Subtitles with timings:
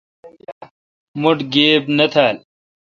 [1.21, 2.35] مٹھ گیب نہ تھال۔